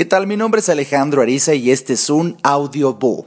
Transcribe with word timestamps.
¿Qué 0.00 0.06
tal? 0.06 0.26
Mi 0.26 0.38
nombre 0.38 0.60
es 0.62 0.68
Alejandro 0.70 1.20
Ariza 1.20 1.52
y 1.52 1.70
este 1.70 1.92
es 1.92 2.08
un 2.08 2.38
audiobook. 2.42 3.26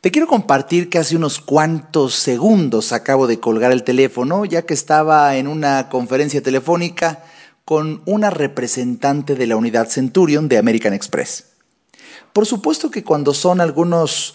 Te 0.00 0.10
quiero 0.10 0.26
compartir 0.26 0.88
que 0.88 0.96
hace 0.96 1.14
unos 1.14 1.40
cuantos 1.40 2.14
segundos 2.14 2.94
acabo 2.94 3.26
de 3.26 3.38
colgar 3.38 3.70
el 3.70 3.84
teléfono 3.84 4.46
ya 4.46 4.62
que 4.62 4.72
estaba 4.72 5.36
en 5.36 5.46
una 5.46 5.90
conferencia 5.90 6.42
telefónica 6.42 7.22
con 7.66 8.00
una 8.06 8.30
representante 8.30 9.34
de 9.34 9.46
la 9.46 9.56
unidad 9.56 9.90
Centurion 9.90 10.48
de 10.48 10.56
American 10.56 10.94
Express. 10.94 11.48
Por 12.32 12.46
supuesto 12.46 12.90
que 12.90 13.04
cuando 13.04 13.34
son 13.34 13.60
algunos 13.60 14.34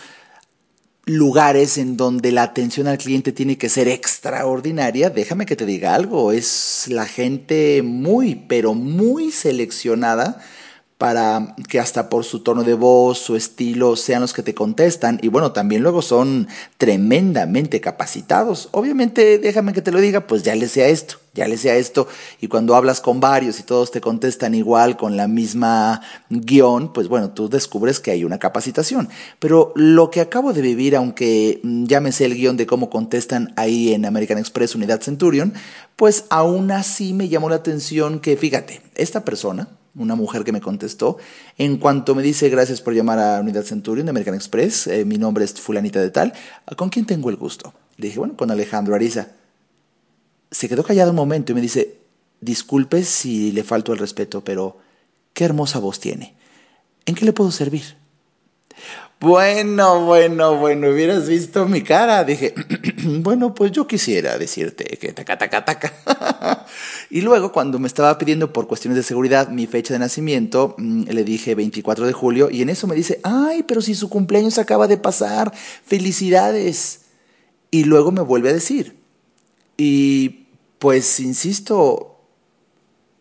lugares 1.05 1.79
en 1.79 1.97
donde 1.97 2.31
la 2.31 2.43
atención 2.43 2.85
al 2.85 2.99
cliente 2.99 3.31
tiene 3.31 3.57
que 3.57 3.69
ser 3.69 3.87
extraordinaria, 3.87 5.09
déjame 5.09 5.47
que 5.47 5.55
te 5.55 5.65
diga 5.65 5.95
algo, 5.95 6.31
es 6.31 6.85
la 6.89 7.07
gente 7.07 7.81
muy, 7.81 8.35
pero 8.35 8.75
muy 8.75 9.31
seleccionada 9.31 10.43
para 10.99 11.55
que 11.69 11.79
hasta 11.79 12.09
por 12.09 12.25
su 12.25 12.41
tono 12.41 12.65
de 12.65 12.73
voz, 12.73 13.19
su 13.19 13.37
estilo, 13.37 13.95
sean 13.95 14.19
los 14.19 14.33
que 14.33 14.43
te 14.43 14.53
contestan. 14.53 15.17
Y 15.23 15.29
bueno, 15.29 15.53
también 15.53 15.81
luego 15.81 16.01
son 16.01 16.49
tremendamente 16.77 17.79
capacitados. 17.79 18.67
Obviamente, 18.73 19.39
déjame 19.39 19.71
que 19.71 19.81
te 19.81 19.93
lo 19.93 20.01
diga, 20.01 20.27
pues 20.27 20.43
ya 20.43 20.53
le 20.55 20.67
sea 20.67 20.89
esto, 20.89 21.15
ya 21.33 21.47
le 21.47 21.55
sea 21.55 21.77
esto. 21.77 22.09
Y 22.41 22.49
cuando 22.49 22.75
hablas 22.75 22.99
con 22.99 23.21
varios 23.21 23.61
y 23.61 23.63
todos 23.63 23.91
te 23.91 24.01
contestan 24.01 24.53
igual, 24.53 24.97
con 24.97 25.15
la 25.15 25.29
misma 25.29 26.01
guion, 26.29 26.91
pues 26.91 27.07
bueno, 27.07 27.29
tú 27.29 27.47
descubres 27.47 28.01
que 28.01 28.11
hay 28.11 28.25
una 28.25 28.37
capacitación. 28.37 29.07
Pero 29.39 29.71
lo 29.77 30.11
que 30.11 30.19
acabo 30.19 30.51
de 30.51 30.61
vivir, 30.61 30.97
aunque 30.97 31.61
llámese 31.63 32.25
el 32.25 32.35
guion 32.35 32.57
de 32.57 32.67
cómo 32.67 32.89
contestan 32.89 33.53
ahí 33.55 33.93
en 33.93 34.05
American 34.05 34.37
Express 34.37 34.75
Unidad 34.75 34.99
Centurion, 34.99 35.53
pues 35.95 36.25
aún 36.29 36.71
así 36.71 37.13
me 37.13 37.29
llamó 37.29 37.49
la 37.49 37.55
atención 37.55 38.19
que, 38.19 38.35
fíjate, 38.35 38.81
esta 38.95 39.23
persona, 39.23 39.69
una 39.99 40.15
mujer 40.15 40.43
que 40.43 40.51
me 40.51 40.61
contestó. 40.61 41.17
En 41.57 41.77
cuanto 41.77 42.15
me 42.15 42.23
dice 42.23 42.49
gracias 42.49 42.81
por 42.81 42.93
llamar 42.93 43.19
a 43.19 43.39
Unidad 43.39 43.63
Centurion 43.63 44.05
de 44.05 44.09
American 44.09 44.33
Express, 44.33 44.87
eh, 44.87 45.05
mi 45.05 45.17
nombre 45.17 45.45
es 45.45 45.53
fulanita 45.53 46.01
de 46.01 46.09
tal, 46.09 46.33
¿con 46.75 46.89
quién 46.89 47.05
tengo 47.05 47.29
el 47.29 47.35
gusto? 47.35 47.73
Le 47.97 48.07
dije, 48.07 48.19
bueno, 48.19 48.35
con 48.35 48.49
Alejandro 48.49 48.95
Ariza. 48.95 49.27
Se 50.51 50.67
quedó 50.67 50.83
callado 50.83 51.11
un 51.11 51.15
momento 51.15 51.51
y 51.51 51.55
me 51.55 51.61
dice, 51.61 51.97
disculpe 52.41 53.03
si 53.03 53.51
le 53.51 53.63
falto 53.63 53.93
el 53.93 53.99
respeto, 53.99 54.43
pero 54.43 54.77
qué 55.33 55.45
hermosa 55.45 55.79
voz 55.79 55.99
tiene. 55.99 56.35
¿En 57.05 57.15
qué 57.15 57.25
le 57.25 57.33
puedo 57.33 57.51
servir? 57.51 57.97
Bueno, 59.19 60.05
bueno, 60.05 60.55
bueno, 60.55 60.91
hubieras 60.91 61.27
visto 61.27 61.67
mi 61.67 61.81
cara. 61.83 62.23
Dije, 62.23 62.53
bueno, 63.03 63.53
pues 63.53 63.73
yo 63.73 63.85
quisiera 63.85 64.37
decirte 64.37 64.85
que 64.97 65.11
taca, 65.11 65.37
taca, 65.37 65.65
taca. 65.65 65.93
y 67.09 67.21
luego, 67.21 67.51
cuando 67.51 67.79
me 67.79 67.87
estaba 67.87 68.17
pidiendo 68.19 68.53
por 68.53 68.67
cuestiones 68.67 68.95
de 68.95 69.03
seguridad 69.03 69.49
mi 69.49 69.65
fecha 69.65 69.93
de 69.93 69.99
nacimiento, 69.99 70.75
mm, 70.77 71.03
le 71.09 71.23
dije 71.23 71.55
24 71.55 72.05
de 72.05 72.13
julio 72.13 72.49
y 72.51 72.61
en 72.61 72.69
eso 72.69 72.85
me 72.85 72.95
dice, 72.95 73.19
ay, 73.23 73.63
pero 73.63 73.81
si 73.81 73.95
su 73.95 74.09
cumpleaños 74.09 74.59
acaba 74.59 74.87
de 74.87 74.97
pasar, 74.97 75.51
felicidades. 75.83 77.01
Y 77.71 77.85
luego 77.85 78.11
me 78.11 78.21
vuelve 78.21 78.49
a 78.49 78.53
decir, 78.53 78.97
y 79.75 80.47
pues, 80.77 81.19
insisto, 81.19 82.19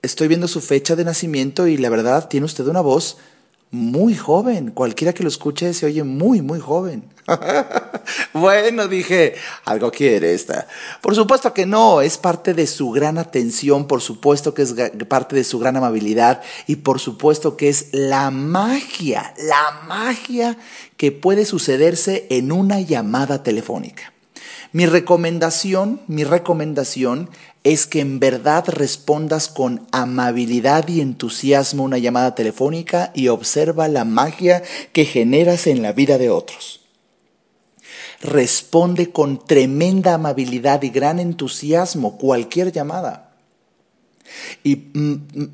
estoy 0.02 0.28
viendo 0.28 0.48
su 0.48 0.60
fecha 0.60 0.94
de 0.94 1.04
nacimiento 1.04 1.66
y 1.66 1.78
la 1.78 1.88
verdad 1.88 2.28
tiene 2.28 2.46
usted 2.46 2.66
una 2.66 2.80
voz 2.82 3.16
muy 3.70 4.14
joven. 4.14 4.70
Cualquiera 4.70 5.12
que 5.12 5.22
lo 5.22 5.28
escuche 5.28 5.74
se 5.74 5.86
oye 5.86 6.04
muy, 6.04 6.42
muy 6.42 6.60
joven. 6.60 7.04
bueno, 8.32 8.88
dije, 8.88 9.34
algo 9.64 9.90
quiere 9.90 10.34
esta. 10.34 10.66
Por 11.00 11.14
supuesto 11.14 11.52
que 11.52 11.66
no, 11.66 12.00
es 12.00 12.16
parte 12.16 12.54
de 12.54 12.66
su 12.66 12.90
gran 12.90 13.18
atención, 13.18 13.86
por 13.86 14.00
supuesto 14.00 14.54
que 14.54 14.62
es 14.62 14.74
parte 15.08 15.36
de 15.36 15.44
su 15.44 15.58
gran 15.58 15.76
amabilidad 15.76 16.42
y 16.66 16.76
por 16.76 17.00
supuesto 17.00 17.56
que 17.56 17.68
es 17.68 17.88
la 17.92 18.30
magia, 18.30 19.34
la 19.38 19.82
magia 19.86 20.56
que 20.96 21.12
puede 21.12 21.44
sucederse 21.44 22.26
en 22.30 22.52
una 22.52 22.80
llamada 22.80 23.42
telefónica. 23.42 24.12
Mi 24.72 24.84
recomendación, 24.84 26.02
mi 26.08 26.24
recomendación 26.24 27.30
es 27.68 27.86
que 27.86 28.00
en 28.00 28.18
verdad 28.18 28.64
respondas 28.66 29.48
con 29.48 29.86
amabilidad 29.92 30.88
y 30.88 31.02
entusiasmo 31.02 31.84
una 31.84 31.98
llamada 31.98 32.34
telefónica 32.34 33.12
y 33.14 33.28
observa 33.28 33.88
la 33.88 34.06
magia 34.06 34.62
que 34.94 35.04
generas 35.04 35.66
en 35.66 35.82
la 35.82 35.92
vida 35.92 36.16
de 36.16 36.30
otros. 36.30 36.80
Responde 38.22 39.12
con 39.12 39.44
tremenda 39.44 40.14
amabilidad 40.14 40.82
y 40.82 40.88
gran 40.88 41.20
entusiasmo 41.20 42.16
cualquier 42.16 42.72
llamada. 42.72 43.36
Y 44.64 44.76
mm, 44.76 45.12
mm, 45.34 45.50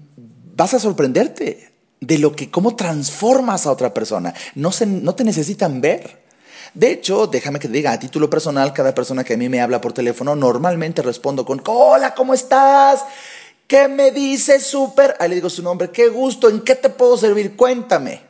vas 0.56 0.74
a 0.74 0.78
sorprenderte 0.78 1.72
de 2.00 2.18
lo 2.18 2.36
que 2.36 2.48
cómo 2.48 2.76
transformas 2.76 3.66
a 3.66 3.72
otra 3.72 3.92
persona. 3.92 4.34
No, 4.54 4.70
se, 4.70 4.86
no 4.86 5.16
te 5.16 5.24
necesitan 5.24 5.80
ver. 5.80 6.23
De 6.72 6.90
hecho, 6.90 7.26
déjame 7.26 7.58
que 7.58 7.68
te 7.68 7.74
diga, 7.74 7.92
a 7.92 7.98
título 7.98 8.30
personal, 8.30 8.72
cada 8.72 8.94
persona 8.94 9.24
que 9.24 9.34
a 9.34 9.36
mí 9.36 9.48
me 9.48 9.60
habla 9.60 9.80
por 9.80 9.92
teléfono, 9.92 10.34
normalmente 10.34 11.02
respondo 11.02 11.44
con, 11.44 11.62
hola, 11.66 12.14
¿cómo 12.14 12.32
estás? 12.32 13.04
¿Qué 13.66 13.88
me 13.88 14.10
dices? 14.10 14.66
Súper. 14.66 15.16
Ahí 15.18 15.28
le 15.28 15.34
digo 15.36 15.50
su 15.50 15.62
nombre, 15.62 15.90
qué 15.90 16.08
gusto, 16.08 16.48
¿en 16.48 16.60
qué 16.60 16.74
te 16.74 16.88
puedo 16.88 17.16
servir? 17.16 17.56
Cuéntame. 17.56 18.22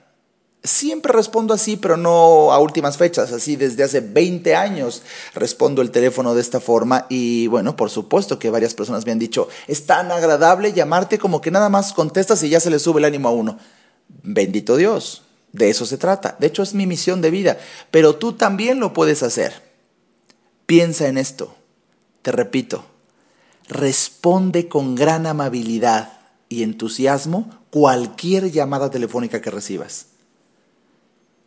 Siempre 0.62 1.12
respondo 1.12 1.52
así, 1.52 1.76
pero 1.76 1.98
no 1.98 2.50
a 2.50 2.58
últimas 2.58 2.96
fechas, 2.96 3.32
así 3.32 3.54
desde 3.54 3.84
hace 3.84 4.00
20 4.00 4.54
años 4.54 5.02
respondo 5.34 5.82
el 5.82 5.90
teléfono 5.90 6.34
de 6.34 6.40
esta 6.40 6.58
forma 6.58 7.04
y 7.10 7.48
bueno, 7.48 7.76
por 7.76 7.90
supuesto 7.90 8.38
que 8.38 8.48
varias 8.48 8.72
personas 8.72 9.04
me 9.04 9.12
han 9.12 9.18
dicho, 9.18 9.46
es 9.66 9.84
tan 9.84 10.10
agradable 10.10 10.72
llamarte 10.72 11.18
como 11.18 11.42
que 11.42 11.50
nada 11.50 11.68
más 11.68 11.92
contestas 11.92 12.42
y 12.44 12.48
ya 12.48 12.60
se 12.60 12.70
le 12.70 12.78
sube 12.78 13.00
el 13.00 13.04
ánimo 13.04 13.28
a 13.28 13.32
uno. 13.32 13.58
Bendito 14.22 14.76
Dios, 14.78 15.22
de 15.54 15.70
eso 15.70 15.86
se 15.86 15.98
trata. 15.98 16.36
De 16.40 16.48
hecho, 16.48 16.64
es 16.64 16.74
mi 16.74 16.84
misión 16.84 17.22
de 17.22 17.30
vida. 17.30 17.58
Pero 17.92 18.16
tú 18.16 18.32
también 18.32 18.80
lo 18.80 18.92
puedes 18.92 19.22
hacer. 19.22 19.62
Piensa 20.66 21.06
en 21.06 21.16
esto. 21.16 21.54
Te 22.22 22.32
repito, 22.32 22.84
responde 23.68 24.68
con 24.68 24.96
gran 24.96 25.28
amabilidad 25.28 26.18
y 26.48 26.64
entusiasmo 26.64 27.50
cualquier 27.70 28.50
llamada 28.50 28.90
telefónica 28.90 29.40
que 29.40 29.50
recibas. 29.50 30.06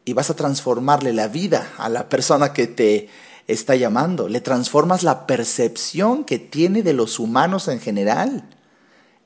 Y 0.06 0.14
vas 0.14 0.30
a 0.30 0.36
transformarle 0.36 1.12
la 1.12 1.28
vida 1.28 1.74
a 1.78 1.90
la 1.90 2.08
persona 2.08 2.54
que 2.54 2.68
te 2.68 3.10
está 3.48 3.76
llamando. 3.76 4.30
Le 4.30 4.40
transformas 4.40 5.04
la 5.04 5.28
percepción 5.28 6.24
que 6.24 6.40
tiene 6.40 6.82
de 6.82 6.94
los 6.94 7.20
humanos 7.20 7.68
en 7.68 7.82
general. 7.82 8.48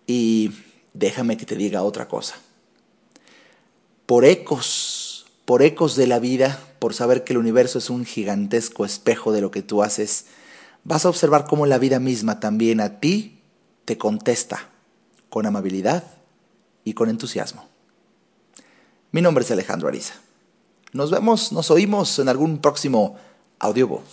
Y 0.08 0.54
déjame 0.96 1.38
que 1.38 1.46
te 1.46 1.56
diga 1.56 1.84
otra 1.84 2.08
cosa 2.08 2.36
por 4.12 4.26
ecos, 4.26 5.26
por 5.46 5.62
ecos 5.62 5.96
de 5.96 6.06
la 6.06 6.20
vida, 6.20 6.60
por 6.80 6.94
saber 6.94 7.24
que 7.24 7.32
el 7.32 7.40
universo 7.40 7.78
es 7.78 7.90
un 7.90 8.04
gigantesco 8.04 8.84
espejo 8.84 9.32
de 9.32 9.40
lo 9.40 9.52
que 9.52 9.62
tú 9.62 9.84
haces, 9.84 10.26
vas 10.84 11.06
a 11.06 11.08
observar 11.08 11.46
cómo 11.46 11.66
la 11.66 11.78
vida 11.78 11.98
misma 11.98 12.42
también 12.42 12.82
a 12.82 13.00
ti 13.00 13.40
te 13.86 13.98
contesta 13.98 14.68
con 15.30 15.46
amabilidad 15.46 16.04
y 16.84 16.92
con 16.92 17.08
entusiasmo. 17.08 17.70
Mi 19.14 19.22
nombre 19.22 19.46
es 19.46 19.52
Alejandro 19.52 19.88
Ariza. 19.88 20.16
Nos 20.92 21.10
vemos, 21.10 21.54
nos 21.54 21.72
oímos 21.72 22.20
en 22.20 22.28
algún 22.28 22.58
próximo 22.58 23.16
audiobook. 23.60 24.04